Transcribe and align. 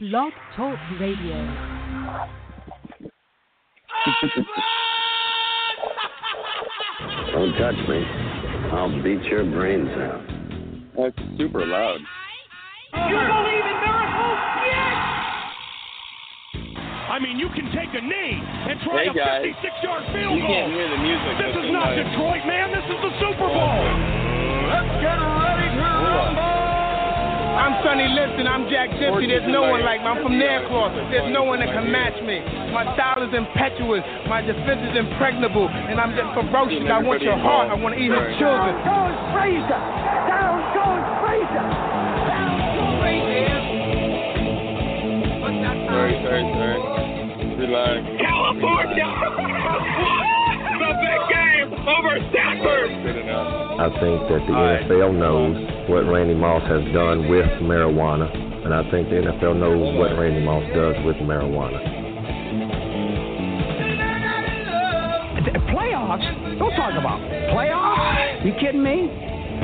Blog 0.00 0.32
Talk 0.54 0.78
Radio. 1.00 1.34
Don't 7.32 7.52
touch 7.58 7.78
me. 7.88 8.00
I'll 8.72 9.02
beat 9.02 9.22
your 9.24 9.44
brains 9.44 9.88
out. 9.98 10.22
That's 10.96 11.18
super 11.38 11.66
loud. 11.66 11.98
You 12.94 13.18
believe 13.18 13.66
in 13.66 13.78
miracles? 13.82 14.38
Yes! 14.70 14.94
I 17.10 17.18
mean, 17.20 17.38
you 17.38 17.48
can 17.54 17.66
take 17.74 17.90
a 17.94 18.02
knee 18.02 18.38
and 18.70 18.78
try 18.86 19.02
Hey, 19.02 19.10
a 19.10 19.14
56-yard 19.14 20.02
field 20.14 20.34
You 20.38 20.42
goal. 20.46 20.54
can't 20.54 20.72
hear 20.78 20.88
the 20.94 21.02
music. 21.02 21.32
This 21.42 21.54
is 21.58 21.70
not 21.74 21.90
inside. 21.98 22.06
Detroit, 22.10 22.42
man. 22.46 22.70
This 22.70 22.86
is 22.86 22.98
the 23.02 23.12
Super 23.18 23.48
Bowl. 23.50 23.82
Let's 24.70 24.94
get 25.02 25.18
ready 25.18 25.68
to 25.74 25.82
rumble! 25.82 26.67
I'm 27.58 27.74
Sonny 27.82 28.06
Liston. 28.06 28.46
I'm 28.46 28.70
Jack 28.70 28.86
Gypsy. 29.02 29.26
There's 29.26 29.50
no 29.50 29.66
one 29.66 29.82
like 29.82 29.98
me. 29.98 30.06
I'm 30.06 30.22
from 30.22 30.38
Nairclaw. 30.38 30.94
There's 31.10 31.26
no 31.34 31.42
one 31.42 31.58
that 31.58 31.74
can 31.74 31.90
match 31.90 32.14
me. 32.22 32.38
My 32.70 32.86
style 32.94 33.18
is 33.26 33.34
impetuous. 33.34 34.06
My 34.30 34.38
defense 34.46 34.78
is 34.86 34.94
impregnable. 34.94 35.66
And 35.66 35.98
I'm 35.98 36.14
just 36.14 36.30
ferocious. 36.38 36.86
I 36.86 37.02
want 37.02 37.18
your 37.18 37.34
heart. 37.34 37.66
I 37.66 37.74
want 37.74 37.98
to 37.98 38.00
eat 38.00 38.14
his 38.14 38.38
children. 38.38 38.78
Goes 38.86 39.18
Fraser! 39.34 39.80
Down 40.30 40.70
goes 40.70 41.02
Fraser! 41.18 41.66
Down 42.30 42.54
goes 42.78 42.94
Fraser! 43.02 43.58
Sorry, 45.90 46.14
sorry, 46.22 46.44
sorry. 46.54 46.78
Relax. 47.58 48.06
California. 48.22 49.08
the 50.78 50.90
big 50.94 51.22
game 51.26 51.68
over 51.90 52.14
Stanford. 52.30 52.90
I 53.82 53.88
think 53.98 54.18
that 54.30 54.42
the 54.46 54.54
All 54.54 54.62
right. 54.62 54.86
NFL 54.86 55.18
knows 55.18 55.58
what 55.88 56.04
Randy 56.04 56.34
Moss 56.34 56.60
has 56.68 56.84
done 56.92 57.28
with 57.28 57.48
marijuana, 57.64 58.28
and 58.28 58.74
I 58.74 58.84
think 58.90 59.08
the 59.08 59.24
NFL 59.24 59.56
knows 59.56 59.96
what 59.96 60.12
Randy 60.20 60.44
Moss 60.44 60.62
does 60.76 60.94
with 61.04 61.16
marijuana. 61.24 61.80
Playoffs? 65.72 66.58
Don't 66.58 66.76
talk 66.76 66.92
about 66.92 67.20
playoffs. 67.56 68.44
You 68.44 68.52
kidding 68.60 68.82
me? 68.82 69.08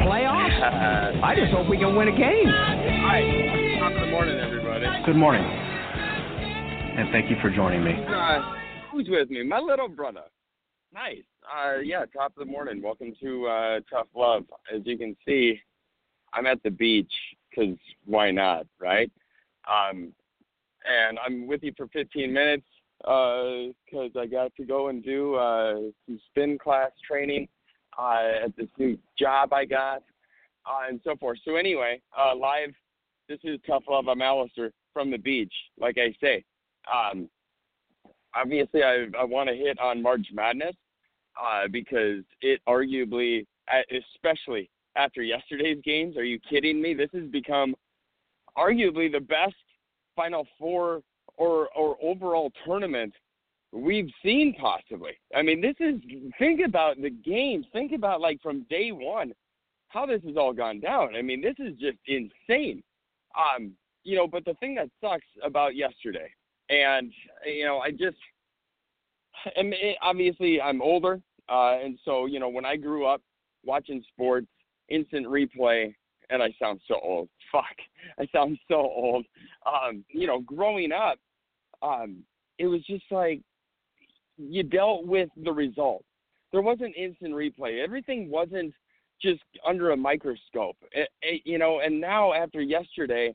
Playoffs? 0.00 1.22
I 1.24 1.34
just 1.36 1.52
hope 1.52 1.68
we 1.68 1.76
can 1.76 1.94
win 1.94 2.08
a 2.08 2.16
game. 2.16 2.48
Hi. 2.48 3.76
Top 3.80 3.92
of 3.92 4.00
the 4.00 4.10
morning, 4.10 4.40
everybody. 4.40 4.86
Good 5.04 5.16
morning, 5.16 5.44
and 5.44 7.10
thank 7.12 7.28
you 7.28 7.36
for 7.42 7.50
joining 7.50 7.84
me. 7.84 7.92
Uh, 7.92 8.40
who's 8.90 9.08
with 9.10 9.28
me? 9.28 9.42
My 9.44 9.58
little 9.58 9.88
brother. 9.88 10.24
Nice. 10.94 11.24
Uh, 11.44 11.80
yeah, 11.80 12.06
top 12.16 12.32
of 12.38 12.46
the 12.46 12.50
morning. 12.50 12.80
Welcome 12.80 13.12
to 13.20 13.46
uh, 13.46 13.80
Tough 13.92 14.06
Love. 14.16 14.44
As 14.74 14.80
you 14.86 14.96
can 14.96 15.14
see, 15.26 15.60
I'm 16.34 16.46
at 16.46 16.62
the 16.62 16.70
beach 16.70 17.12
because 17.50 17.76
why 18.04 18.30
not, 18.30 18.66
right? 18.78 19.10
Um, 19.68 20.12
and 20.84 21.18
I'm 21.24 21.46
with 21.46 21.62
you 21.62 21.72
for 21.76 21.86
15 21.88 22.32
minutes 22.32 22.66
because 22.98 24.10
I 24.18 24.26
got 24.26 24.54
to 24.56 24.64
go 24.64 24.88
and 24.88 25.02
do 25.02 25.34
uh, 25.34 25.74
some 26.06 26.20
spin 26.30 26.58
class 26.58 26.90
training 27.06 27.48
uh, 27.98 28.44
at 28.44 28.56
this 28.56 28.68
new 28.78 28.98
job 29.18 29.52
I 29.52 29.64
got 29.64 30.02
uh, 30.66 30.88
and 30.88 31.00
so 31.04 31.16
forth. 31.16 31.38
So 31.44 31.56
anyway, 31.56 32.00
uh, 32.18 32.34
live. 32.34 32.74
This 33.28 33.38
is 33.44 33.58
Tough 33.66 33.84
Love. 33.88 34.08
I'm 34.08 34.20
Alistair 34.20 34.70
from 34.92 35.10
the 35.10 35.18
beach, 35.18 35.52
like 35.80 35.96
I 35.98 36.14
say. 36.20 36.44
Um, 36.92 37.28
obviously, 38.34 38.82
I, 38.82 39.06
I 39.18 39.24
want 39.24 39.48
to 39.48 39.54
hit 39.54 39.78
on 39.80 40.02
March 40.02 40.26
Madness 40.32 40.76
uh, 41.42 41.68
because 41.70 42.22
it 42.42 42.60
arguably, 42.68 43.46
uh, 43.72 43.80
especially 44.14 44.68
after 44.96 45.22
yesterday's 45.22 45.78
games, 45.84 46.16
are 46.16 46.24
you 46.24 46.38
kidding 46.48 46.80
me? 46.80 46.94
This 46.94 47.10
has 47.14 47.24
become 47.24 47.74
arguably 48.56 49.10
the 49.10 49.20
best 49.20 49.54
Final 50.16 50.46
Four 50.58 51.02
or 51.36 51.68
or 51.76 51.96
overall 52.02 52.52
tournament 52.64 53.12
we've 53.72 54.10
seen 54.22 54.54
possibly. 54.60 55.12
I 55.34 55.42
mean, 55.42 55.60
this 55.60 55.74
is 55.80 56.00
think 56.38 56.60
about 56.64 57.00
the 57.00 57.10
games. 57.10 57.66
Think 57.72 57.92
about 57.92 58.20
like 58.20 58.40
from 58.40 58.64
day 58.70 58.92
one 58.92 59.32
how 59.88 60.04
this 60.04 60.20
has 60.26 60.36
all 60.36 60.52
gone 60.52 60.80
down. 60.80 61.14
I 61.14 61.22
mean, 61.22 61.40
this 61.40 61.54
is 61.58 61.78
just 61.78 61.98
insane. 62.06 62.82
Um, 63.38 63.72
you 64.02 64.16
know, 64.16 64.26
but 64.26 64.44
the 64.44 64.54
thing 64.54 64.74
that 64.74 64.88
sucks 65.00 65.24
about 65.42 65.76
yesterday, 65.76 66.30
and 66.68 67.12
you 67.46 67.64
know, 67.64 67.78
I 67.78 67.90
just, 67.90 68.16
I 69.56 69.62
mean, 69.62 69.94
obviously 70.02 70.60
I'm 70.60 70.82
older, 70.82 71.20
uh, 71.48 71.78
and 71.82 71.98
so 72.04 72.26
you 72.26 72.40
know, 72.40 72.48
when 72.48 72.64
I 72.64 72.76
grew 72.76 73.06
up 73.06 73.22
watching 73.64 74.04
sports, 74.12 74.48
instant 74.88 75.26
replay, 75.26 75.94
and 76.30 76.42
I 76.42 76.54
sound 76.58 76.80
so 76.88 76.96
old. 77.02 77.28
Fuck, 77.52 77.76
I 78.18 78.26
sound 78.32 78.58
so 78.68 78.76
old. 78.76 79.24
Um, 79.66 80.04
you 80.08 80.26
know, 80.26 80.40
growing 80.40 80.92
up, 80.92 81.18
um, 81.82 82.24
it 82.58 82.66
was 82.66 82.82
just 82.84 83.04
like 83.10 83.40
you 84.36 84.62
dealt 84.62 85.06
with 85.06 85.28
the 85.42 85.52
result. 85.52 86.04
There 86.52 86.62
wasn't 86.62 86.96
instant 86.96 87.34
replay. 87.34 87.82
Everything 87.82 88.30
wasn't 88.30 88.74
just 89.20 89.42
under 89.66 89.90
a 89.92 89.96
microscope. 89.96 90.76
It, 90.92 91.08
it, 91.22 91.42
you 91.44 91.58
know, 91.58 91.80
and 91.80 92.00
now 92.00 92.32
after 92.32 92.60
yesterday, 92.60 93.34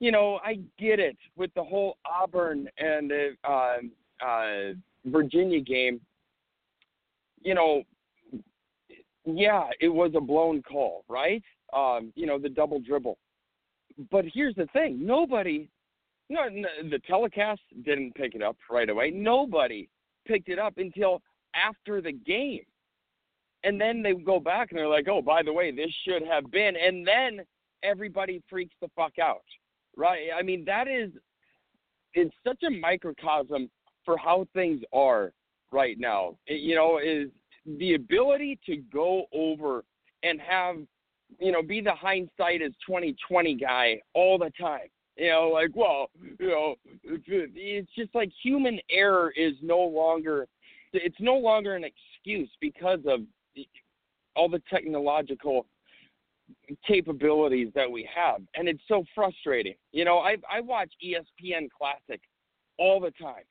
you 0.00 0.12
know, 0.12 0.38
I 0.44 0.58
get 0.78 1.00
it 1.00 1.16
with 1.36 1.50
the 1.54 1.64
whole 1.64 1.96
Auburn 2.04 2.68
and 2.78 3.12
uh, 3.12 3.48
uh, 3.48 3.76
uh, 4.24 4.72
Virginia 5.06 5.60
game. 5.60 6.00
You 7.42 7.54
know, 7.54 7.82
yeah, 9.26 9.68
it 9.80 9.88
was 9.88 10.12
a 10.16 10.20
blown 10.20 10.62
call, 10.62 11.04
right? 11.08 11.42
Um, 11.72 12.12
you 12.14 12.26
know, 12.26 12.38
the 12.38 12.48
double 12.48 12.80
dribble. 12.80 13.18
But 14.10 14.24
here's 14.32 14.54
the 14.54 14.66
thing: 14.72 15.04
nobody, 15.04 15.68
no, 16.30 16.44
n- 16.44 16.64
the 16.90 17.00
telecast 17.06 17.60
didn't 17.84 18.14
pick 18.14 18.34
it 18.34 18.42
up 18.42 18.56
right 18.70 18.88
away. 18.88 19.10
Nobody 19.10 19.88
picked 20.26 20.48
it 20.48 20.58
up 20.58 20.78
until 20.78 21.22
after 21.54 22.00
the 22.00 22.12
game, 22.12 22.64
and 23.64 23.80
then 23.80 24.02
they 24.02 24.12
go 24.14 24.38
back 24.38 24.70
and 24.70 24.78
they're 24.78 24.88
like, 24.88 25.08
"Oh, 25.08 25.22
by 25.22 25.42
the 25.42 25.52
way, 25.52 25.70
this 25.70 25.90
should 26.06 26.22
have 26.26 26.50
been," 26.50 26.76
and 26.76 27.06
then 27.06 27.44
everybody 27.82 28.42
freaks 28.48 28.74
the 28.80 28.88
fuck 28.96 29.18
out, 29.18 29.44
right? 29.96 30.28
I 30.34 30.42
mean, 30.42 30.64
that 30.66 30.88
is, 30.88 31.10
it's 32.14 32.34
such 32.46 32.62
a 32.62 32.70
microcosm 32.70 33.70
for 34.04 34.16
how 34.16 34.46
things 34.54 34.82
are 34.92 35.32
right 35.72 35.98
now. 35.98 36.36
It- 36.46 36.60
you 36.60 36.74
know, 36.74 36.98
is 36.98 37.30
the 37.78 37.94
ability 37.94 38.58
to 38.66 38.76
go 38.76 39.24
over 39.32 39.84
and 40.22 40.40
have, 40.40 40.76
you 41.38 41.52
know, 41.52 41.62
be 41.62 41.80
the 41.80 41.94
hindsight 41.94 42.62
is 42.62 42.72
2020 42.86 43.54
guy 43.54 44.00
all 44.14 44.38
the 44.38 44.52
time. 44.58 44.88
You 45.16 45.30
know, 45.30 45.50
like, 45.52 45.70
well, 45.74 46.10
you 46.38 46.48
know, 46.48 46.74
it's, 47.02 47.90
just 47.96 48.14
like 48.14 48.30
human 48.42 48.78
error 48.90 49.32
is 49.34 49.54
no 49.62 49.80
longer, 49.80 50.46
it's 50.92 51.16
no 51.20 51.36
longer 51.36 51.74
an 51.74 51.84
excuse 51.84 52.50
because 52.60 53.00
of 53.06 53.20
all 54.36 54.48
the 54.48 54.62
technological 54.70 55.66
capabilities 56.86 57.68
that 57.74 57.90
we 57.90 58.08
have, 58.14 58.42
and 58.54 58.68
it's 58.68 58.82
so 58.86 59.04
frustrating. 59.14 59.74
You 59.92 60.04
know, 60.04 60.18
I 60.18 60.36
I 60.50 60.60
watch 60.60 60.90
ESPN 61.04 61.68
Classic 61.76 62.20
all 62.78 63.00
the 63.00 63.10
time, 63.12 63.44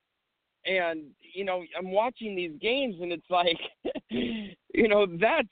and 0.66 1.04
you 1.34 1.46
know 1.46 1.64
I'm 1.78 1.92
watching 1.92 2.36
these 2.36 2.54
games, 2.62 2.96
and 3.02 3.12
it's 3.12 3.30
like, 3.30 3.58
you 4.10 4.88
know, 4.88 5.06
that's 5.20 5.48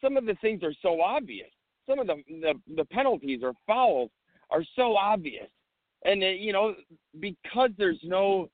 some 0.00 0.16
of 0.16 0.26
the 0.26 0.34
things 0.40 0.62
are 0.62 0.74
so 0.82 1.00
obvious. 1.00 1.50
Some 1.88 1.98
of 1.98 2.06
the 2.06 2.22
the, 2.28 2.54
the 2.76 2.84
penalties 2.86 3.40
or 3.42 3.52
fouls 3.66 4.10
are 4.50 4.64
so 4.76 4.96
obvious, 4.96 5.48
and 6.04 6.22
uh, 6.22 6.26
you 6.26 6.52
know 6.52 6.74
because 7.20 7.70
there's 7.78 8.00
no 8.02 8.48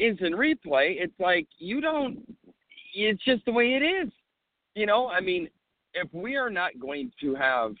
instant 0.00 0.34
replay, 0.34 0.96
it's 1.00 1.18
like 1.18 1.46
you 1.58 1.80
don't. 1.80 2.20
It's 2.94 3.22
just 3.24 3.44
the 3.44 3.52
way 3.52 3.74
it 3.74 3.82
is. 3.82 4.10
You 4.74 4.86
know, 4.86 5.08
I 5.08 5.20
mean, 5.20 5.48
if 5.94 6.12
we 6.12 6.36
are 6.36 6.50
not 6.50 6.78
going 6.80 7.12
to 7.20 7.34
have 7.34 7.74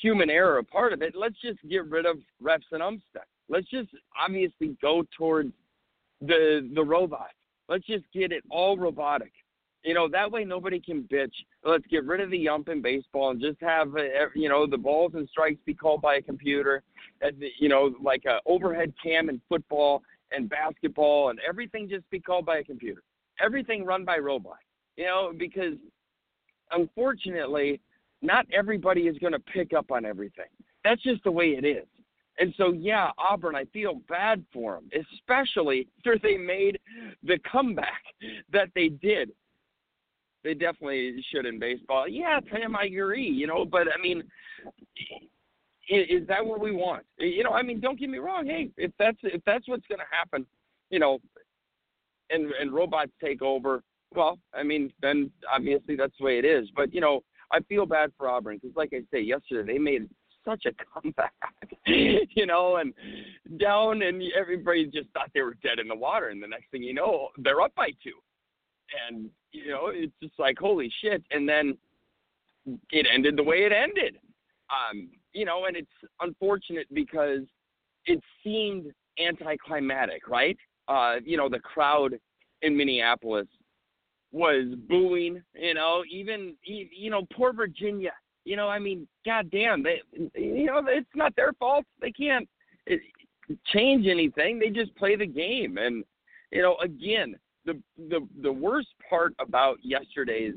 human 0.00 0.30
error 0.30 0.58
a 0.58 0.64
part 0.64 0.92
of 0.92 1.02
it, 1.02 1.14
let's 1.16 1.40
just 1.42 1.58
get 1.68 1.86
rid 1.86 2.06
of 2.06 2.18
refs 2.42 2.60
and 2.70 2.82
umps. 2.82 3.04
Let's 3.48 3.68
just 3.68 3.88
obviously 4.20 4.76
go 4.80 5.04
towards 5.16 5.52
the 6.26 6.70
the 6.74 6.82
robot. 6.84 7.30
Let's 7.68 7.86
just 7.86 8.04
get 8.12 8.32
it 8.32 8.44
all 8.50 8.76
robotic. 8.76 9.32
You 9.84 9.94
know, 9.94 10.08
that 10.08 10.30
way 10.30 10.44
nobody 10.44 10.78
can 10.78 11.02
bitch. 11.04 11.32
Let's 11.64 11.86
get 11.88 12.04
rid 12.04 12.20
of 12.20 12.30
the 12.30 12.48
ump 12.48 12.68
in 12.68 12.80
baseball 12.80 13.30
and 13.30 13.40
just 13.40 13.60
have, 13.60 13.96
uh, 13.96 14.28
you 14.34 14.48
know, 14.48 14.64
the 14.66 14.78
balls 14.78 15.12
and 15.14 15.28
strikes 15.28 15.58
be 15.66 15.74
called 15.74 16.00
by 16.02 16.16
a 16.16 16.22
computer. 16.22 16.82
The- 17.20 17.50
you 17.58 17.68
know, 17.68 17.94
like 18.00 18.24
a 18.24 18.40
overhead 18.46 18.94
cam 19.02 19.28
in 19.28 19.40
football 19.48 20.02
and 20.30 20.48
basketball 20.48 21.30
and 21.30 21.40
everything 21.40 21.88
just 21.88 22.08
be 22.10 22.20
called 22.20 22.46
by 22.46 22.58
a 22.58 22.64
computer. 22.64 23.02
Everything 23.40 23.84
run 23.84 24.04
by 24.04 24.18
robot. 24.18 24.58
You 24.96 25.06
know, 25.06 25.32
because 25.36 25.74
unfortunately, 26.70 27.80
not 28.20 28.46
everybody 28.52 29.08
is 29.08 29.18
going 29.18 29.32
to 29.32 29.40
pick 29.40 29.72
up 29.72 29.90
on 29.90 30.04
everything. 30.04 30.46
That's 30.84 31.02
just 31.02 31.24
the 31.24 31.32
way 31.32 31.56
it 31.56 31.64
is. 31.64 31.86
And 32.42 32.52
so, 32.56 32.72
yeah, 32.72 33.10
Auburn, 33.18 33.54
I 33.54 33.66
feel 33.66 34.00
bad 34.08 34.44
for 34.52 34.74
them, 34.74 34.90
especially 35.14 35.86
after 35.98 36.18
they 36.20 36.36
made 36.36 36.76
the 37.22 37.38
comeback 37.50 38.02
that 38.52 38.68
they 38.74 38.88
did. 38.88 39.30
They 40.42 40.54
definitely 40.54 41.24
should 41.30 41.46
in 41.46 41.60
baseball. 41.60 42.08
Yeah, 42.08 42.40
Tim, 42.52 42.74
I 42.74 42.86
agree, 42.86 43.28
you 43.28 43.46
know, 43.46 43.64
but 43.64 43.82
I 43.96 44.02
mean, 44.02 44.24
is, 45.88 46.22
is 46.22 46.26
that 46.26 46.44
what 46.44 46.60
we 46.60 46.72
want? 46.72 47.04
You 47.16 47.44
know, 47.44 47.52
I 47.52 47.62
mean, 47.62 47.78
don't 47.78 47.96
get 47.96 48.10
me 48.10 48.18
wrong. 48.18 48.44
Hey, 48.44 48.70
if 48.76 48.90
that's 48.98 49.18
if 49.22 49.40
that's 49.46 49.68
what's 49.68 49.86
going 49.86 50.00
to 50.00 50.04
happen, 50.10 50.44
you 50.90 50.98
know, 50.98 51.20
and 52.30 52.50
and 52.60 52.72
robots 52.72 53.12
take 53.22 53.40
over, 53.40 53.84
well, 54.16 54.36
I 54.52 54.64
mean, 54.64 54.92
then 55.00 55.30
obviously 55.48 55.94
that's 55.94 56.18
the 56.18 56.24
way 56.24 56.40
it 56.40 56.44
is. 56.44 56.68
But 56.74 56.92
you 56.92 57.00
know, 57.00 57.20
I 57.52 57.60
feel 57.68 57.86
bad 57.86 58.10
for 58.18 58.28
Auburn 58.28 58.58
because, 58.60 58.74
like 58.74 58.92
I 58.92 59.02
say, 59.12 59.20
yesterday 59.20 59.74
they 59.74 59.78
made 59.78 60.08
such 60.44 60.66
a 60.66 60.72
comeback, 60.92 61.32
you 61.86 62.46
know, 62.46 62.76
and 62.76 62.92
down, 63.58 64.02
and 64.02 64.22
everybody 64.38 64.86
just 64.86 65.08
thought 65.10 65.30
they 65.34 65.42
were 65.42 65.56
dead 65.62 65.78
in 65.78 65.88
the 65.88 65.94
water, 65.94 66.28
and 66.28 66.42
the 66.42 66.46
next 66.46 66.70
thing 66.70 66.82
you 66.82 66.94
know, 66.94 67.28
they're 67.38 67.60
up 67.60 67.74
by 67.74 67.88
two, 68.02 68.18
and 69.08 69.28
you 69.52 69.68
know, 69.68 69.88
it's 69.88 70.12
just 70.22 70.38
like 70.38 70.58
holy 70.58 70.92
shit, 71.02 71.22
and 71.30 71.48
then 71.48 71.76
it 72.90 73.06
ended 73.12 73.36
the 73.36 73.42
way 73.42 73.64
it 73.64 73.72
ended, 73.72 74.18
um, 74.70 75.08
you 75.32 75.44
know, 75.44 75.66
and 75.66 75.76
it's 75.76 75.88
unfortunate 76.20 76.86
because 76.92 77.42
it 78.06 78.20
seemed 78.42 78.92
anticlimactic, 79.18 80.28
right? 80.28 80.56
Uh, 80.88 81.16
you 81.24 81.36
know, 81.36 81.48
the 81.48 81.58
crowd 81.58 82.18
in 82.62 82.76
Minneapolis 82.76 83.46
was 84.32 84.74
booing, 84.88 85.42
you 85.54 85.74
know, 85.74 86.02
even 86.10 86.54
you 86.64 87.10
know, 87.10 87.26
poor 87.34 87.52
Virginia 87.52 88.12
you 88.44 88.56
know, 88.56 88.68
I 88.68 88.78
mean, 88.78 89.06
goddamn, 89.24 89.82
they, 89.82 90.02
you 90.34 90.66
know, 90.66 90.82
it's 90.86 91.06
not 91.14 91.34
their 91.36 91.52
fault. 91.54 91.84
They 92.00 92.10
can't 92.10 92.48
eh, 92.88 92.96
change 93.66 94.06
anything. 94.06 94.58
They 94.58 94.70
just 94.70 94.94
play 94.96 95.16
the 95.16 95.26
game. 95.26 95.78
And 95.78 96.04
you 96.50 96.62
know, 96.62 96.76
again, 96.82 97.36
the 97.64 97.80
the 98.08 98.26
the 98.42 98.52
worst 98.52 98.88
part 99.08 99.34
about 99.38 99.78
yesterday's 99.82 100.54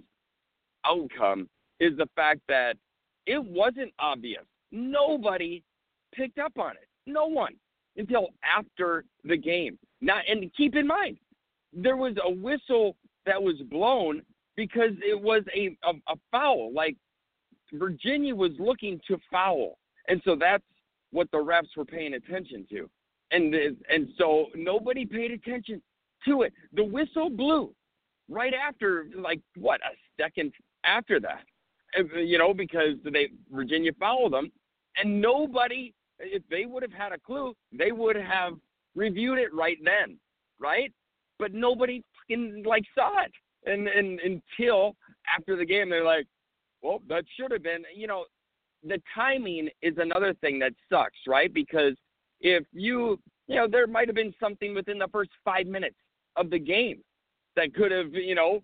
outcome 0.86 1.50
is 1.80 1.98
the 1.98 2.08
fact 2.16 2.42
that 2.48 2.78
it 3.26 3.44
wasn't 3.44 3.94
obvious. 4.00 4.44
Nobody 4.72 5.64
picked 6.14 6.40
up 6.40 6.54
on 6.58 6.72
it. 6.72 6.88
No 7.06 7.26
one 7.26 7.56
until 7.98 8.30
after 8.44 9.06
the 9.24 9.38
game. 9.38 9.78
Now, 10.02 10.20
and 10.28 10.52
keep 10.56 10.76
in 10.76 10.88
mind, 10.88 11.18
there 11.74 11.98
was 11.98 12.16
a 12.24 12.30
whistle 12.30 12.96
that 13.26 13.42
was 13.42 13.56
blown 13.70 14.22
because 14.56 14.92
it 15.04 15.20
was 15.20 15.44
a 15.56 15.78
a, 15.84 15.92
a 16.12 16.16
foul. 16.32 16.74
Like 16.74 16.96
Virginia 17.74 18.36
was 18.36 18.52
looking 18.60 19.00
to 19.08 19.18
foul, 19.32 19.78
and 20.08 20.22
so 20.24 20.36
that's 20.36 20.64
what 21.12 21.30
the 21.32 21.38
refs 21.38 21.76
were 21.76 21.86
paying 21.86 22.16
attention 22.16 22.66
to, 22.70 22.90
and 23.32 23.54
and 23.56 24.10
so 24.18 24.48
nobody 24.56 25.06
paid 25.06 25.32
attention 25.32 25.82
to 26.28 26.44
it. 26.44 26.54
The 26.74 26.84
whistle 26.84 27.30
blew 27.30 27.74
right 28.30 28.54
after, 28.54 29.08
like 29.16 29.42
what 29.56 29.82
a 29.82 29.96
second 30.22 30.52
after 30.84 31.20
that, 31.20 31.44
you 32.16 32.38
know, 32.38 32.54
because 32.54 32.96
they 33.04 33.30
Virginia 33.52 33.92
fouled 34.00 34.34
them, 34.34 34.52
and 34.98 35.22
nobody, 35.22 35.94
if 36.20 36.44
they 36.50 36.66
would 36.66 36.84
have 36.84 36.94
had 36.94 37.12
a 37.12 37.20
clue, 37.20 37.54
they 37.72 37.92
would 37.92 38.16
have 38.16 38.54
reviewed 38.96 39.38
it 39.38 39.54
right 39.54 39.78
then, 39.84 40.18
right? 40.60 40.92
But 41.40 41.54
nobody 41.54 42.04
fucking 42.18 42.64
like 42.66 42.84
saw 42.94 43.24
it, 43.24 43.32
and 43.66 43.88
and 43.88 44.20
until 44.20 44.96
after 45.36 45.56
the 45.56 45.66
game, 45.66 45.90
they're 45.90 46.04
like, 46.04 46.28
well, 46.86 47.02
that 47.10 47.26
should 47.36 47.52
have 47.52 47.64
been, 47.64 47.84
you 47.96 48.06
know, 48.06 48.26
the 48.84 49.02
timing 49.14 49.70
is 49.82 49.96
another 49.98 50.36
thing 50.36 50.60
that 50.60 50.74
sucks, 50.92 51.18
right? 51.28 51.52
Because 51.52 51.94
if 52.42 52.64
you, 52.74 53.20
you 53.48 53.56
know, 53.56 53.68
there 53.68 53.88
might 53.88 54.08
have 54.08 54.16
been 54.16 54.34
something 54.40 54.76
within 54.76 55.00
the 55.00 55.08
first 55.12 55.32
five 55.44 55.66
minutes 55.66 55.96
of 56.36 56.52
the 56.52 56.60
game 56.60 57.02
that 57.56 57.74
could 57.74 57.92
have, 57.92 58.14
you 58.14 58.36
know, 58.36 58.62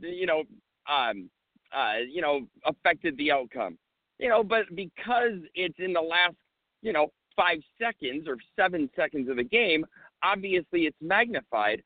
you 0.00 0.26
know, 0.26 0.44
um, 0.90 1.28
uh, 1.76 1.98
you 2.10 2.22
know, 2.22 2.40
affected 2.64 3.16
the 3.18 3.30
outcome, 3.30 3.76
you 4.18 4.30
know, 4.30 4.42
but 4.42 4.62
because 4.74 5.38
it's 5.54 5.78
in 5.78 5.92
the 5.92 6.00
last, 6.00 6.36
you 6.80 6.92
know, 6.92 7.08
five 7.36 7.58
seconds 7.80 8.26
or 8.26 8.36
seven 8.56 8.88
seconds 8.96 9.28
of 9.28 9.36
the 9.36 9.44
game, 9.44 9.84
obviously 10.22 10.82
it's 10.82 10.96
magnified 11.02 11.82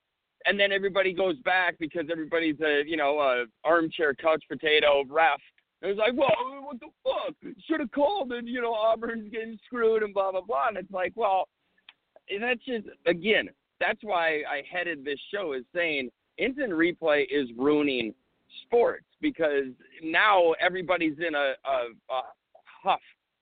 and 0.46 0.58
then 0.58 0.72
everybody 0.72 1.12
goes 1.12 1.36
back 1.40 1.76
because 1.78 2.04
everybody's 2.10 2.58
a 2.60 2.82
you 2.86 2.96
know 2.96 3.18
a 3.18 3.44
armchair 3.64 4.14
couch 4.14 4.42
potato 4.48 5.04
ref 5.08 5.40
it 5.82 5.87
was 5.87 5.96
like, 5.96 6.14
well, 6.14 6.64
what 6.64 6.81
the 6.81 6.87
fuck? 7.05 7.34
Should 7.69 7.81
have 7.81 7.93
called 7.93 8.32
and, 8.32 8.49
you 8.49 8.61
know, 8.61 8.73
Auburn's 8.73 9.31
getting 9.31 9.58
screwed 9.67 10.02
and 10.02 10.14
blah, 10.14 10.32
blah, 10.32 10.40
blah. 10.40 10.69
And 10.69 10.78
it's 10.78 10.90
like, 10.90 11.12
well, 11.14 11.49
that's 12.40 12.64
just, 12.64 12.87
again, 13.06 13.49
that's 13.78 14.00
why 14.02 14.43
I 14.49 14.62
headed 14.70 15.05
this 15.05 15.20
show 15.32 15.52
is 15.52 15.64
saying 15.75 16.11
instant 16.38 16.73
replay 16.73 17.25
is 17.31 17.49
ruining 17.56 18.14
sports 18.64 19.05
because 19.20 19.67
now 20.02 20.52
everybody's 20.61 21.19
in 21.19 21.34
a, 21.34 21.55
a, 21.64 22.14
a 22.14 22.23
huff 22.82 23.00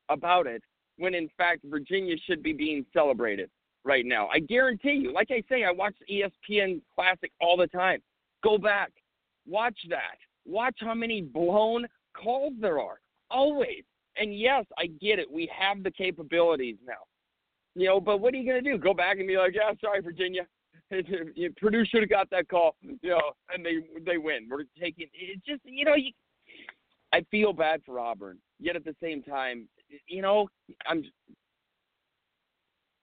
about 0.08 0.46
it 0.46 0.62
when 0.98 1.14
in 1.14 1.28
fact 1.36 1.60
Virginia 1.64 2.16
should 2.26 2.42
be 2.42 2.52
being 2.52 2.84
celebrated 2.92 3.50
right 3.84 4.06
now. 4.06 4.28
I 4.28 4.38
guarantee 4.38 4.92
you, 4.92 5.12
like 5.12 5.28
I 5.30 5.42
say, 5.48 5.64
I 5.64 5.70
watch 5.70 5.94
ESPN 6.10 6.80
Classic 6.94 7.30
all 7.40 7.56
the 7.56 7.66
time. 7.66 8.00
Go 8.42 8.58
back, 8.58 8.92
watch 9.46 9.78
that. 9.90 10.18
Watch 10.46 10.76
how 10.80 10.94
many 10.94 11.22
blown 11.22 11.86
calls 12.14 12.54
there 12.60 12.80
are. 12.80 13.00
Always. 13.30 13.84
And 14.16 14.38
yes, 14.38 14.64
I 14.78 14.86
get 14.86 15.18
it. 15.18 15.30
We 15.30 15.50
have 15.56 15.82
the 15.82 15.90
capabilities 15.90 16.76
now. 16.86 17.04
You 17.74 17.88
know, 17.88 18.00
but 18.00 18.20
what 18.20 18.32
are 18.34 18.36
you 18.36 18.50
going 18.50 18.62
to 18.62 18.70
do? 18.70 18.78
Go 18.78 18.94
back 18.94 19.18
and 19.18 19.26
be 19.26 19.36
like, 19.36 19.54
yeah, 19.54 19.72
sorry, 19.80 20.00
Virginia. 20.00 20.46
Purdue 21.56 21.84
should 21.86 22.02
have 22.02 22.10
got 22.10 22.30
that 22.30 22.48
call. 22.48 22.76
You 22.82 23.10
know, 23.10 23.32
and 23.52 23.64
they 23.64 23.78
they 24.04 24.18
win. 24.18 24.48
We're 24.48 24.64
taking. 24.80 25.08
It's 25.12 25.44
just 25.44 25.62
you 25.64 25.84
know, 25.84 25.94
you, 25.94 26.12
I 27.12 27.24
feel 27.30 27.52
bad 27.52 27.80
for 27.84 27.98
Auburn. 27.98 28.38
Yet 28.60 28.76
at 28.76 28.84
the 28.84 28.94
same 29.02 29.22
time, 29.22 29.68
you 30.06 30.22
know, 30.22 30.48
I'm. 30.86 31.02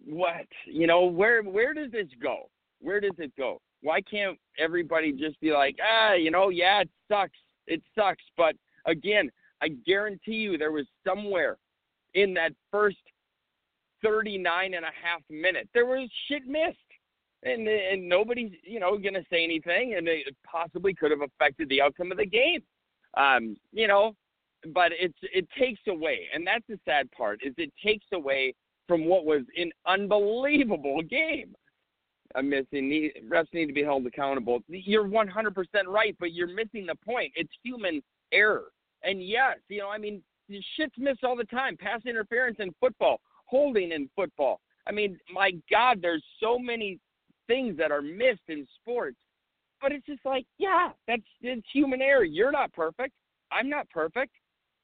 What 0.06 0.48
you 0.66 0.88
know? 0.88 1.06
Where 1.06 1.44
where 1.44 1.74
does 1.74 1.92
this 1.92 2.07
go? 2.22 2.50
Where 2.80 3.02
does 3.02 3.16
it 3.18 3.36
go? 3.38 3.62
Why 3.81 4.00
can't 4.02 4.38
everybody 4.57 5.12
just 5.12 5.40
be 5.42 5.52
like, 5.52 5.75
ah, 5.84 6.14
you 6.14 6.31
know, 6.31 6.50
yeah, 6.50 6.81
it 6.81 6.90
sucks. 7.07 7.38
It 7.68 7.81
sucks, 7.96 8.24
but 8.38 8.56
Again, 8.86 9.31
I 9.62 9.69
guarantee 9.86 10.33
you 10.33 10.57
there 10.57 10.72
was 10.72 10.86
somewhere 11.06 11.57
in 12.13 12.33
that 12.33 12.54
first 12.72 12.98
39 14.04 14.74
and 14.74 14.86
a 14.86 14.88
half 14.88 15.22
minutes, 15.30 15.69
there 15.74 15.86
was 15.86 16.10
shit 16.28 16.45
missed. 16.45 16.78
And, 17.44 17.68
and 17.68 18.07
nobody's, 18.07 18.51
you 18.63 18.80
know, 18.80 18.98
going 19.00 19.16
to 19.16 19.25
say 19.31 19.44
anything, 19.44 19.95
and 19.98 20.07
it 20.07 20.36
possibly 20.45 20.94
could 20.94 21.10
have 21.10 21.22
affected 21.22 21.69
the 21.69 21.81
outcome 21.81 22.12
of 22.12 22.19
the 22.19 22.25
game. 22.25 22.62
Um, 23.18 23.57
you 23.72 23.88
know, 23.88 24.13
but 24.75 24.92
it's 24.92 25.18
it 25.22 25.48
takes 25.57 25.81
away, 25.88 26.28
and 26.33 26.45
that's 26.45 26.63
the 26.69 26.80
sad 26.86 27.10
part, 27.12 27.42
is 27.44 27.56
it 27.57 27.72
takes 27.83 28.06
away 28.13 28.54
from 28.88 29.06
what 29.06 29.25
was 29.25 29.42
an 29.57 29.72
unbelievable 29.88 31.01
game. 31.01 31.56
I'm 32.35 32.50
missing. 32.50 33.11
Refs 33.28 33.54
need 33.54 33.66
to 33.66 33.73
be 33.73 33.83
held 33.83 34.06
accountable. 34.06 34.59
You're 34.68 35.07
100% 35.07 35.66
right, 35.88 36.16
but 36.19 36.33
you're 36.33 36.47
missing 36.47 36.85
the 36.85 36.95
point. 37.04 37.33
It's 37.35 37.52
human 37.64 38.04
error. 38.31 38.71
And 39.04 39.23
yes, 39.23 39.57
you 39.69 39.80
know, 39.80 39.90
I 39.90 39.97
mean, 39.97 40.21
shit's 40.76 40.97
missed 40.97 41.23
all 41.23 41.35
the 41.35 41.44
time. 41.45 41.78
Pass 41.78 42.02
interference 42.06 42.57
in 42.59 42.73
football, 42.80 43.19
holding 43.45 43.92
in 43.92 44.09
football. 44.16 44.59
I 44.88 44.92
mean, 44.92 45.18
my 45.33 45.52
God, 45.69 46.00
there's 46.02 46.23
so 46.40 46.57
many 46.57 47.00
things 47.47 47.78
that 47.78 47.92
are 47.92 48.02
missed 48.02 48.47
in 48.47 48.68
sports. 48.80 49.18
But 49.81 49.92
it's 49.92 50.06
just 50.06 50.26
like, 50.26 50.45
yeah, 50.57 50.90
that's 51.07 51.23
it's 51.42 51.66
human 51.73 52.02
error. 52.02 52.23
You're 52.23 52.52
not 52.52 52.71
perfect. 52.73 53.14
I'm 53.52 53.69
not 53.69 53.90
perfect. 53.90 54.33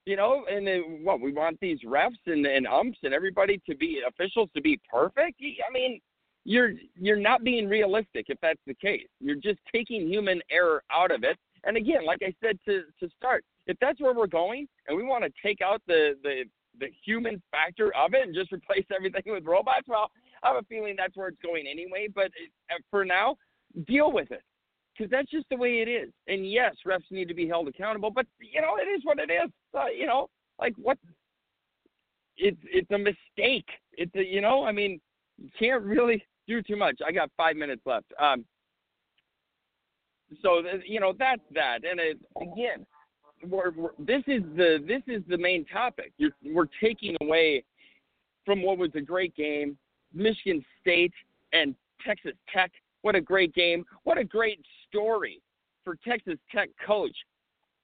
You 0.06 0.16
know, 0.16 0.46
and 0.50 0.66
then 0.66 1.02
what 1.04 1.22
we 1.22 1.34
want 1.34 1.60
these 1.60 1.80
refs 1.86 2.16
and, 2.26 2.46
and 2.46 2.66
umps 2.66 2.98
and 3.04 3.14
everybody 3.14 3.62
to 3.70 3.76
be 3.76 4.02
officials 4.08 4.50
to 4.56 4.62
be 4.62 4.80
perfect. 4.90 5.40
I 5.42 5.72
mean, 5.72 6.00
you're 6.46 6.72
you're 6.96 7.18
not 7.20 7.44
being 7.44 7.68
realistic 7.68 8.26
if 8.30 8.40
that's 8.42 8.62
the 8.66 8.74
case. 8.74 9.08
You're 9.20 9.36
just 9.36 9.60
taking 9.72 10.08
human 10.08 10.42
error 10.50 10.82
out 10.92 11.12
of 11.12 11.24
it 11.24 11.38
and 11.68 11.78
again, 11.78 12.06
like 12.06 12.20
I 12.24 12.34
said 12.44 12.58
to 12.66 12.84
to 13.00 13.10
start, 13.16 13.44
if 13.68 13.78
that's 13.80 14.00
where 14.02 14.14
we're 14.14 14.26
going 14.26 14.68
and 14.88 14.98
we 14.98 15.04
want 15.04 15.24
to 15.24 15.32
take 15.44 15.62
out 15.62 15.82
the 15.86 16.16
the 16.24 16.46
the 16.80 16.88
human 17.06 17.42
factor 17.52 17.94
of 17.96 18.14
it 18.14 18.26
and 18.26 18.34
just 18.34 18.52
replace 18.54 18.86
everything 18.96 19.22
with 19.26 19.46
robots, 19.46 19.88
well, 19.88 20.10
I 20.44 20.48
have 20.48 20.58
a 20.58 20.66
feeling 20.68 20.96
that's 20.98 21.16
where 21.16 21.28
it's 21.28 21.42
going 21.44 21.68
anyway. 21.70 22.08
But 22.14 22.32
uh, 22.72 22.78
for 22.90 23.06
now, 23.06 23.36
deal 23.86 24.12
with 24.12 24.32
it 24.32 24.42
because 24.98 25.12
that's 25.12 25.30
just 25.30 25.46
the 25.50 25.58
way 25.58 25.82
it 25.82 25.88
is. 25.88 26.10
And 26.28 26.50
yes, 26.50 26.76
refs 26.88 27.12
need 27.12 27.28
to 27.28 27.36
be 27.36 27.48
held 27.48 27.68
accountable, 27.68 28.12
but 28.12 28.26
you 28.40 28.62
know 28.62 28.78
it 28.78 28.88
is 28.88 29.02
what 29.04 29.20
it 29.20 29.30
is. 29.30 29.52
Uh, 29.78 29.88
you 29.88 30.08
know, 30.08 30.30
like 30.60 30.74
what? 30.78 30.98
It's 32.38 32.62
it's 32.64 32.92
a 32.92 32.98
mistake. 32.98 33.68
It's 33.94 34.16
a, 34.16 34.24
you 34.24 34.42
know, 34.42 34.64
I 34.64 34.72
mean, 34.72 35.02
you 35.38 35.50
can't 35.60 35.84
really 35.84 36.24
do 36.48 36.62
too 36.62 36.78
much. 36.78 37.00
I 37.06 37.12
got 37.12 37.30
five 37.36 37.56
minutes 37.58 37.82
left. 37.86 38.06
Um, 38.20 38.46
so 40.42 40.62
you 40.86 41.00
know 41.00 41.14
that's 41.18 41.42
that, 41.54 41.80
and 41.90 42.00
it, 42.00 42.18
again, 42.42 42.86
we're, 43.48 43.72
we're, 43.72 43.90
this 44.00 44.24
is 44.28 44.44
the 44.56 44.84
this 44.88 45.02
is 45.08 45.24
the 45.28 45.38
main 45.38 45.66
topic. 45.66 46.12
You're, 46.18 46.32
we're 46.44 46.68
taking 46.82 47.16
away 47.22 47.64
from 48.46 48.62
what 48.62 48.78
was 48.78 48.92
a 48.96 49.02
great 49.02 49.36
game, 49.36 49.78
Michigan 50.14 50.64
State 50.82 51.14
and 51.54 51.76
Texas 52.06 52.34
Tech. 52.54 52.72
What 53.02 53.16
a 53.16 53.22
great 53.22 53.54
game! 53.54 53.86
What 54.04 54.18
a 54.18 54.24
great 54.24 54.60
story 54.88 55.42
for 55.84 55.96
Texas 56.08 56.38
Tech 56.54 56.70
coach, 56.86 57.16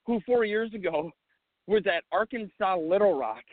who 0.06 0.20
four 0.26 0.46
years 0.46 0.74
ago 0.74 1.12
was 1.68 1.84
at 1.88 2.04
Arkansas 2.12 2.76
Little 2.76 3.18
Rock 3.18 3.44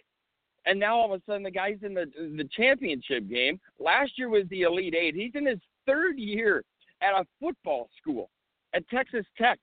and 0.66 0.78
now 0.78 0.96
all 0.96 1.12
of 1.12 1.20
a 1.20 1.24
sudden 1.24 1.42
the 1.42 1.50
guy's 1.50 1.78
in 1.82 1.94
the 1.94 2.06
the 2.36 2.48
championship 2.56 3.28
game. 3.28 3.58
Last 3.78 4.12
year 4.16 4.28
was 4.28 4.44
the 4.50 4.62
Elite 4.62 4.94
Eight. 4.94 5.14
He's 5.14 5.32
in 5.34 5.46
his 5.46 5.58
third 5.86 6.18
year 6.18 6.64
at 7.02 7.12
a 7.12 7.24
football 7.40 7.88
school 8.00 8.30
at 8.74 8.88
Texas 8.88 9.26
Tech, 9.36 9.58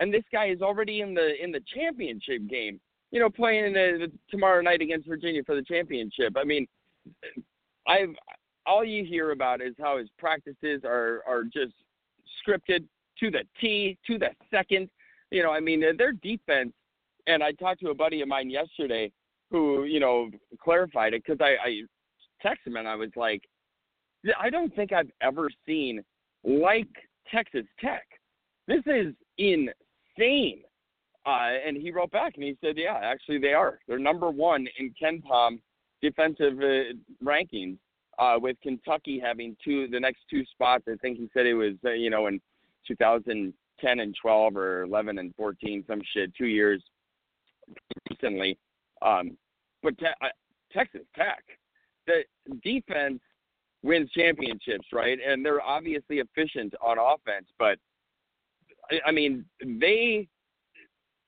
and 0.00 0.12
this 0.12 0.24
guy 0.32 0.48
is 0.48 0.62
already 0.62 1.00
in 1.00 1.14
the 1.14 1.42
in 1.42 1.52
the 1.52 1.60
championship 1.74 2.48
game. 2.48 2.80
You 3.10 3.20
know, 3.20 3.28
playing 3.28 3.74
the, 3.74 4.10
tomorrow 4.30 4.62
night 4.62 4.80
against 4.80 5.06
Virginia 5.06 5.42
for 5.44 5.54
the 5.54 5.62
championship. 5.62 6.34
I 6.36 6.44
mean, 6.44 6.66
I've 7.86 8.14
all 8.66 8.84
you 8.84 9.04
hear 9.04 9.32
about 9.32 9.60
is 9.60 9.74
how 9.78 9.98
his 9.98 10.08
practices 10.18 10.82
are 10.84 11.22
are 11.26 11.44
just 11.44 11.74
scripted 12.40 12.84
to 13.20 13.30
the 13.30 13.42
T, 13.60 13.98
to 14.06 14.18
the 14.18 14.30
second. 14.50 14.88
You 15.30 15.42
know, 15.42 15.50
I 15.50 15.60
mean, 15.60 15.80
their 15.96 16.12
defense. 16.12 16.72
And 17.28 17.42
I 17.42 17.52
talked 17.52 17.80
to 17.80 17.90
a 17.90 17.94
buddy 17.94 18.20
of 18.20 18.28
mine 18.28 18.50
yesterday 18.50 19.12
who, 19.50 19.84
you 19.84 20.00
know, 20.00 20.28
clarified 20.60 21.14
it 21.14 21.22
because 21.24 21.40
I, 21.40 21.56
I 21.64 21.82
texted 22.44 22.66
him 22.66 22.76
and 22.76 22.88
I 22.88 22.96
was 22.96 23.10
like, 23.14 23.42
I 24.40 24.50
don't 24.50 24.74
think 24.74 24.92
I've 24.92 25.10
ever 25.20 25.48
seen 25.66 26.02
like 26.42 26.88
Texas 27.30 27.66
Tech. 27.80 28.02
This 28.66 28.82
is 28.86 29.14
insane. 29.38 30.62
Uh, 31.24 31.50
and 31.66 31.76
he 31.76 31.90
wrote 31.90 32.10
back 32.10 32.34
and 32.34 32.44
he 32.44 32.56
said, 32.60 32.76
yeah, 32.76 32.98
actually 33.02 33.38
they 33.38 33.52
are. 33.52 33.78
They're 33.86 33.98
number 33.98 34.30
one 34.30 34.66
in 34.78 34.92
KenPom 35.00 35.60
defensive 36.02 36.58
uh, 36.58 36.92
rankings, 37.24 37.78
uh, 38.18 38.36
with 38.38 38.56
Kentucky 38.62 39.18
having 39.24 39.56
two 39.64 39.88
the 39.88 40.00
next 40.00 40.20
two 40.28 40.44
spots. 40.46 40.84
I 40.88 40.96
think 41.00 41.16
he 41.16 41.30
said 41.32 41.46
it 41.46 41.54
was 41.54 41.74
uh, 41.84 41.92
you 41.92 42.10
know 42.10 42.26
in 42.26 42.40
2010 42.86 44.00
and 44.00 44.16
12 44.20 44.56
or 44.56 44.82
11 44.82 45.18
and 45.18 45.34
14, 45.36 45.84
some 45.88 46.02
shit, 46.12 46.34
two 46.34 46.46
years 46.46 46.82
recently. 48.10 48.58
Um, 49.00 49.36
but 49.82 49.96
te- 49.98 50.06
uh, 50.06 50.28
Texas 50.72 51.02
Tech, 51.16 51.42
the 52.06 52.22
defense 52.62 53.20
wins 53.82 54.10
championships, 54.10 54.88
right? 54.92 55.18
And 55.24 55.44
they're 55.44 55.62
obviously 55.62 56.18
efficient 56.18 56.74
on 56.82 56.98
offense, 56.98 57.46
but 57.58 57.78
I, 58.90 59.00
I 59.06 59.12
mean 59.12 59.44
they 59.64 60.28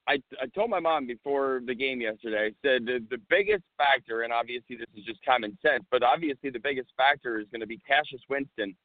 I, 0.07 0.19
I 0.41 0.47
told 0.55 0.71
my 0.71 0.81
mom 0.81 1.07
before 1.07 1.63
the 1.67 1.75
game 1.75 2.01
yesterday. 2.01 2.51
I 2.51 2.67
said 2.67 2.85
the, 2.85 3.03
the 3.11 3.19
biggest 3.31 3.65
factor, 3.79 4.23
and 4.23 4.33
obviously 4.33 4.77
this 4.77 4.87
is 4.97 5.05
just 5.05 5.25
common 5.25 5.57
sense, 5.63 5.85
but 5.91 6.03
obviously 6.03 6.51
the 6.51 6.59
biggest 6.59 6.91
factor 6.97 7.41
is 7.41 7.47
going 7.51 7.63
to 7.63 7.67
be 7.67 7.79
Cassius 7.79 8.21
Winston 8.29 8.77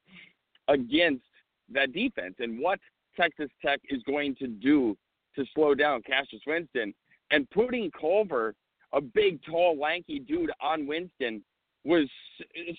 against 0.69 1.25
that 1.73 1.91
defense 1.91 2.35
and 2.39 2.59
what 2.59 2.79
Texas 3.19 3.49
Tech 3.63 3.81
is 3.89 4.01
going 4.03 4.35
to 4.35 4.47
do 4.47 4.95
to 5.35 5.45
slow 5.53 5.75
down 5.75 6.01
Cassius 6.03 6.41
Winston. 6.47 6.93
And 7.31 7.49
putting 7.49 7.91
Culver, 7.91 8.55
a 8.93 9.01
big, 9.01 9.43
tall, 9.43 9.77
lanky 9.77 10.19
dude, 10.19 10.51
on 10.61 10.87
Winston 10.87 11.43
was 11.83 12.07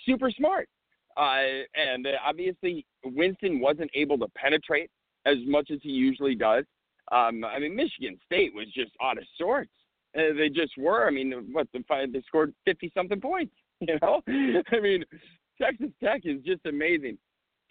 super 0.05 0.31
smart. 0.31 0.69
Uh, 1.17 1.65
and 1.75 2.07
obviously, 2.25 2.87
Winston 3.05 3.61
wasn't 3.61 3.91
able 3.95 4.19
to 4.19 4.27
penetrate 4.35 4.91
as 5.31 5.39
much 5.47 5.71
as 5.71 5.79
he 5.83 5.91
usually 5.91 6.35
does. 6.35 6.65
Um, 7.13 7.45
I 7.45 7.59
mean, 7.59 7.75
Michigan 7.75 8.19
State 8.27 8.55
was 8.55 8.67
just 8.73 8.93
out 9.03 9.19
of 9.19 9.25
sorts. 9.39 9.71
Uh, 10.17 10.35
they 10.37 10.49
just 10.49 10.77
were. 10.77 11.07
I 11.07 11.11
mean, 11.11 11.33
what 11.53 11.69
the 11.73 11.83
they 12.13 12.23
scored 12.27 12.55
fifty 12.65 12.91
something 12.97 13.21
points. 13.21 13.55
You 13.83 13.99
know, 14.03 14.21
I 14.29 14.79
mean, 14.79 15.03
Texas 15.61 15.89
Tech 16.05 16.21
is 16.25 16.43
just 16.45 16.61
amazing. 16.67 17.17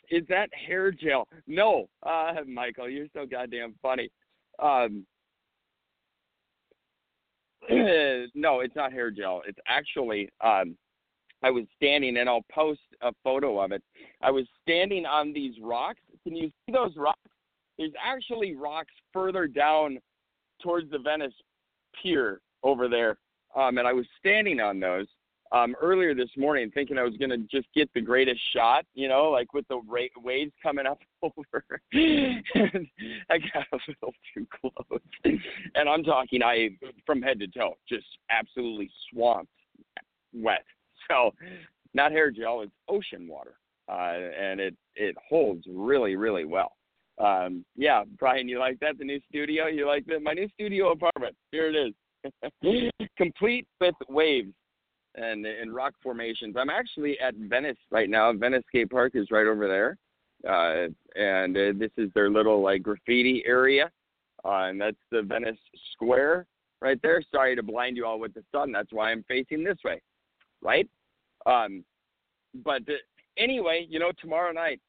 Is 0.09 0.23
that 0.27 0.49
hair 0.55 0.91
gel? 0.91 1.27
No, 1.45 1.87
uh, 2.01 2.33
Michael, 2.47 2.89
you're 2.89 3.05
so 3.13 3.27
goddamn 3.27 3.75
funny. 3.79 4.09
Um, 4.57 5.05
no, 7.69 8.61
it's 8.61 8.75
not 8.75 8.91
hair 8.91 9.11
gel. 9.11 9.43
It's 9.47 9.59
actually 9.67 10.29
um, 10.43 10.75
I 11.43 11.51
was 11.51 11.65
standing, 11.75 12.17
and 12.17 12.27
I'll 12.27 12.45
post 12.51 12.81
a 13.01 13.11
photo 13.23 13.59
of 13.59 13.71
it. 13.71 13.83
I 14.21 14.31
was 14.31 14.45
standing 14.61 15.05
on 15.05 15.31
these 15.31 15.53
rocks. 15.61 16.01
Can 16.23 16.35
you 16.35 16.49
see 16.49 16.73
those 16.73 16.95
rocks? 16.97 17.19
There's 17.79 17.93
actually 18.05 18.55
rocks 18.55 18.93
further 19.13 19.48
down 19.48 20.00
towards 20.62 20.91
the 20.91 21.00
Venice 21.00 21.33
Pier 22.00 22.41
over 22.62 22.89
there, 22.89 23.17
um, 23.55 23.77
and 23.77 23.88
I 23.88 23.93
was 23.93 24.05
standing 24.19 24.59
on 24.59 24.81
those 24.81 25.07
um, 25.53 25.75
earlier 25.81 26.13
this 26.13 26.29
morning, 26.36 26.69
thinking 26.74 26.98
I 26.98 27.03
was 27.03 27.15
going 27.15 27.29
to 27.29 27.38
just 27.38 27.67
get 27.74 27.89
the 27.93 28.01
greatest 28.01 28.41
shot, 28.53 28.86
you 28.95 29.07
know, 29.07 29.31
like 29.31 29.53
with 29.53 29.65
the 29.69 29.79
ra- 29.88 30.01
waves 30.17 30.51
coming 30.62 30.86
up 30.86 31.00
over. 31.24 31.63
and 31.93 32.86
I 33.29 33.38
got 33.38 33.65
a 33.71 33.79
little 33.88 34.13
too 34.33 34.45
close, 34.59 35.39
and 35.75 35.88
I'm 35.88 36.03
talking 36.03 36.43
I 36.43 36.71
from 37.05 37.21
head 37.21 37.39
to 37.39 37.48
toe, 37.48 37.77
just 37.88 38.05
absolutely 38.29 38.91
swamped, 39.09 39.53
wet. 40.33 40.65
So, 41.09 41.33
not 41.93 42.12
hair 42.12 42.29
gel, 42.29 42.59
it's 42.59 42.74
ocean 42.89 43.25
water, 43.25 43.55
uh, 43.88 44.17
and 44.38 44.59
it 44.59 44.75
it 44.95 45.15
holds 45.29 45.63
really 45.65 46.17
really 46.17 46.43
well 46.43 46.74
um, 47.19 47.65
yeah, 47.75 48.03
Brian, 48.17 48.47
you 48.47 48.59
like 48.59 48.79
that? 48.79 48.97
The 48.97 49.03
new 49.03 49.19
studio? 49.29 49.67
You 49.67 49.85
like 49.85 50.05
that? 50.05 50.21
My 50.21 50.33
new 50.33 50.47
studio 50.49 50.91
apartment. 50.91 51.35
Here 51.51 51.69
it 51.69 51.75
is. 51.75 52.91
Complete 53.17 53.67
with 53.79 53.95
waves 54.07 54.53
and 55.15 55.45
and 55.45 55.73
rock 55.73 55.93
formations. 56.01 56.55
I'm 56.57 56.69
actually 56.69 57.19
at 57.19 57.35
Venice 57.35 57.77
right 57.91 58.09
now. 58.09 58.31
Venice 58.33 58.63
Skate 58.67 58.89
Park 58.89 59.13
is 59.15 59.27
right 59.31 59.47
over 59.47 59.67
there. 59.67 59.97
Uh, 60.47 60.88
and 61.15 61.57
uh, 61.57 61.73
this 61.77 61.91
is 61.97 62.09
their 62.13 62.29
little 62.29 62.61
like 62.61 62.83
graffiti 62.83 63.43
area. 63.45 63.89
Uh, 64.45 64.67
and 64.69 64.79
that's 64.79 64.97
the 65.11 65.21
Venice 65.21 65.57
Square 65.93 66.45
right 66.81 66.99
there. 67.01 67.21
Sorry 67.31 67.55
to 67.55 67.63
blind 67.63 67.97
you 67.97 68.05
all 68.05 68.19
with 68.19 68.33
the 68.33 68.43
sun. 68.53 68.71
That's 68.71 68.93
why 68.93 69.11
I'm 69.11 69.23
facing 69.27 69.63
this 69.63 69.77
way, 69.83 70.01
right? 70.61 70.88
Um, 71.45 71.83
but 72.63 72.81
uh, 72.88 72.93
anyway, 73.38 73.85
you 73.89 73.99
know, 73.99 74.11
tomorrow 74.21 74.53
night, 74.53 74.79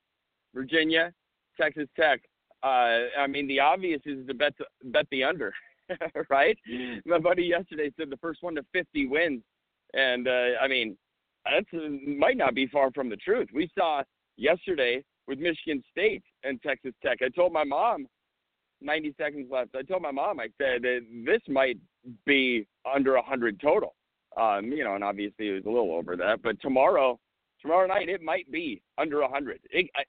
Virginia 0.55 1.13
Texas 1.59 1.89
Tech. 1.97 2.21
Uh, 2.63 3.09
I 3.19 3.27
mean, 3.27 3.49
the 3.49 3.61
obvious 3.61 4.01
is 4.05 4.27
to 4.27 4.35
bet 4.35 4.53
the, 4.59 4.67
bet 4.91 5.07
the 5.11 5.25
under, 5.25 5.53
right? 6.31 6.57
My 7.07 7.19
buddy 7.19 7.45
yesterday 7.45 7.91
said 7.99 8.11
the 8.11 8.19
first 8.19 8.43
one 8.43 8.55
to 8.57 8.65
50 8.73 9.07
wins, 9.07 9.43
and 9.95 10.29
uh, 10.29 10.59
I 10.61 10.69
mean, 10.69 10.97
that 11.45 11.65
might 12.19 12.37
not 12.37 12.55
be 12.55 12.67
far 12.67 12.91
from 12.93 13.09
the 13.09 13.17
truth. 13.17 13.49
We 13.55 13.71
saw 13.77 14.03
yesterday 14.37 15.03
with 15.27 15.39
Michigan 15.39 15.83
State 15.91 16.23
and 16.45 16.61
Texas 16.63 16.93
Tech. 17.03 17.19
I 17.23 17.29
told 17.29 17.53
my 17.53 17.65
mom, 17.65 18.07
90 18.83 19.15
seconds 19.19 19.47
left. 19.51 19.75
I 19.77 19.83
told 19.83 20.03
my 20.03 20.11
mom, 20.11 20.41
I 20.41 20.49
said 20.59 20.83
this 20.83 21.41
might 21.49 21.79
be 22.27 22.67
under 22.91 23.15
100 23.15 23.61
total. 23.61 23.95
Um, 24.37 24.67
you 24.67 24.85
know, 24.85 24.95
and 24.95 25.05
obviously 25.05 25.49
it 25.49 25.53
was 25.53 25.65
a 25.67 25.71
little 25.71 25.93
over 25.93 26.17
that. 26.17 26.43
But 26.43 26.61
tomorrow, 26.61 27.19
tomorrow 27.61 27.87
night, 27.87 28.09
it 28.09 28.23
might 28.23 28.51
be 28.51 28.81
under 28.97 29.21
100. 29.21 29.61
It, 29.71 29.91
I, 29.97 30.03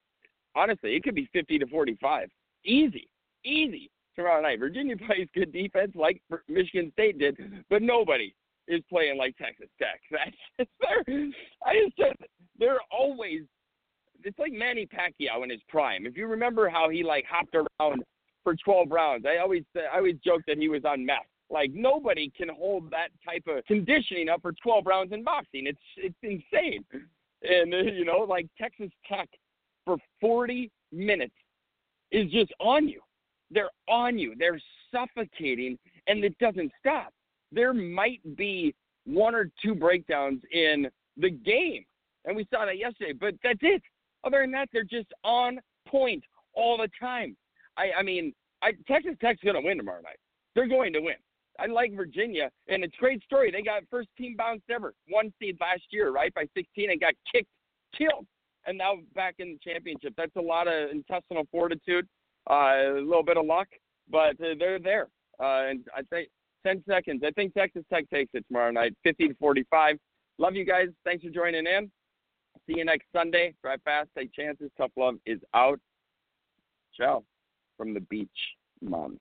honestly, 0.55 0.95
it 0.95 1.03
could 1.03 1.15
be 1.15 1.29
50 1.33 1.59
to 1.59 1.67
45. 1.67 2.29
Easy, 2.65 3.07
easy 3.43 3.89
tomorrow 4.15 4.41
night. 4.41 4.59
Virginia 4.59 4.95
plays 5.07 5.27
good 5.33 5.51
defense 5.51 5.91
like 5.95 6.21
Michigan 6.47 6.91
State 6.93 7.19
did, 7.19 7.37
but 7.69 7.81
nobody 7.81 8.33
is 8.67 8.81
playing 8.89 9.17
like 9.17 9.35
Texas 9.37 9.69
Tech. 9.79 9.99
That's 10.11 10.31
just 10.59 10.69
they're, 10.79 11.29
I 11.65 11.73
just 11.83 11.97
said 11.97 12.27
they're 12.57 12.79
always. 12.91 13.41
It's 14.23 14.37
like 14.37 14.51
Manny 14.53 14.85
Pacquiao 14.87 15.43
in 15.43 15.49
his 15.49 15.61
prime. 15.67 16.05
If 16.05 16.15
you 16.15 16.27
remember 16.27 16.69
how 16.69 16.89
he 16.89 17.03
like 17.03 17.25
hopped 17.27 17.55
around 17.55 18.03
for 18.43 18.55
12 18.63 18.91
rounds, 18.91 19.25
I 19.25 19.41
always 19.41 19.63
I 19.75 19.97
always 19.97 20.17
joke 20.23 20.41
that 20.47 20.57
he 20.57 20.69
was 20.69 20.85
on 20.85 21.05
meth. 21.05 21.25
Like 21.49 21.71
nobody 21.73 22.31
can 22.35 22.49
hold 22.49 22.91
that 22.91 23.09
type 23.25 23.43
of 23.47 23.65
conditioning 23.65 24.29
up 24.29 24.41
for 24.41 24.53
12 24.63 24.85
rounds 24.85 25.11
in 25.11 25.23
boxing. 25.23 25.65
It's 25.65 25.79
it's 25.97 26.15
insane. 26.21 26.85
And 27.43 27.73
you 27.97 28.05
know, 28.05 28.19
like 28.19 28.47
Texas 28.59 28.91
Tech 29.07 29.29
for 29.85 29.97
40 30.19 30.71
minutes 30.91 31.33
is 32.11 32.29
just 32.31 32.53
on 32.59 32.87
you. 32.87 33.01
They're 33.49 33.69
on 33.89 34.17
you. 34.17 34.35
They're 34.37 34.61
suffocating, 34.91 35.77
and 36.07 36.23
it 36.23 36.37
doesn't 36.39 36.71
stop. 36.79 37.13
There 37.51 37.73
might 37.73 38.21
be 38.37 38.73
one 39.05 39.35
or 39.35 39.49
two 39.63 39.75
breakdowns 39.75 40.41
in 40.51 40.89
the 41.17 41.29
game, 41.29 41.85
and 42.25 42.35
we 42.35 42.47
saw 42.53 42.65
that 42.65 42.77
yesterday, 42.77 43.13
but 43.13 43.33
that's 43.43 43.59
it. 43.61 43.81
Other 44.23 44.41
than 44.41 44.51
that, 44.51 44.69
they're 44.71 44.83
just 44.83 45.11
on 45.23 45.59
point 45.87 46.23
all 46.53 46.77
the 46.77 46.89
time. 46.99 47.35
I, 47.77 47.91
I 47.99 48.03
mean, 48.03 48.33
I, 48.61 48.71
Texas 48.87 49.15
Tech's 49.19 49.43
going 49.43 49.55
to 49.55 49.61
win 49.61 49.77
tomorrow 49.77 50.01
night. 50.01 50.19
They're 50.55 50.67
going 50.67 50.93
to 50.93 50.99
win. 50.99 51.15
I 51.59 51.65
like 51.65 51.95
Virginia, 51.95 52.49
and 52.67 52.83
it's 52.83 52.93
a 52.97 53.01
great 53.01 53.23
story. 53.23 53.51
They 53.51 53.61
got 53.61 53.83
first 53.89 54.09
team 54.17 54.35
bounced 54.37 54.69
ever, 54.69 54.93
one 55.09 55.33
seed 55.39 55.57
last 55.59 55.83
year, 55.91 56.11
right, 56.11 56.33
by 56.33 56.45
16, 56.55 56.91
and 56.91 56.99
got 56.99 57.13
kicked, 57.31 57.49
killed 57.97 58.25
and 58.65 58.77
now 58.77 58.95
back 59.15 59.35
in 59.39 59.53
the 59.53 59.71
championship. 59.71 60.13
That's 60.17 60.35
a 60.35 60.41
lot 60.41 60.67
of 60.67 60.91
intestinal 60.91 61.47
fortitude, 61.51 62.07
uh, 62.49 62.53
a 62.53 63.01
little 63.01 63.23
bit 63.23 63.37
of 63.37 63.45
luck, 63.45 63.67
but 64.09 64.39
uh, 64.41 64.55
they're 64.57 64.79
there. 64.79 65.07
Uh, 65.39 65.69
and 65.69 65.85
I 65.95 66.01
think 66.09 66.29
10 66.65 66.83
seconds. 66.87 67.23
I 67.25 67.31
think 67.31 67.53
Texas 67.53 67.83
Tech 67.91 68.09
takes 68.09 68.31
it 68.33 68.45
tomorrow 68.47 68.71
night, 68.71 68.95
50 69.03 69.29
to 69.29 69.35
45. 69.35 69.97
Love 70.37 70.55
you 70.55 70.65
guys. 70.65 70.87
Thanks 71.03 71.23
for 71.23 71.29
joining 71.29 71.65
in. 71.65 71.89
See 72.67 72.77
you 72.77 72.85
next 72.85 73.07
Sunday. 73.13 73.53
Drive 73.63 73.81
fast, 73.83 74.09
take 74.17 74.33
chances. 74.33 74.69
Tough 74.77 74.91
love 74.95 75.15
is 75.25 75.39
out. 75.53 75.79
Ciao 76.95 77.23
from 77.77 77.93
the 77.93 78.01
beach, 78.01 78.29
mom. 78.81 79.19